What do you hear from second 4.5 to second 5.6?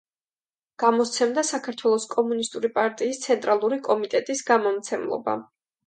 გამომცემლობა.